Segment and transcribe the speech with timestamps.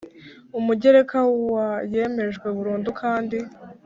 [0.59, 1.17] Umugereka
[1.53, 3.37] wa yemejwe burundu kandi